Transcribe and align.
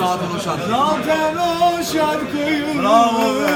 zaten 0.00 0.30
o 0.36 0.40
şarkı. 0.40 0.68
Zaten 0.68 1.36
o 1.36 1.84
şarkıyı 1.84 2.82
Bravo 2.82 3.34
be. 3.42 3.49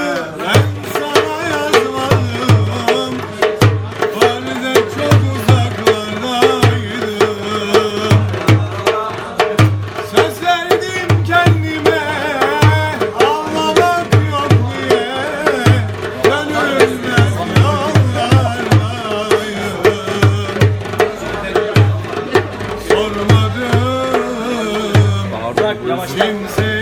Yavaş. 25.95 26.11
Kimse 26.11 26.74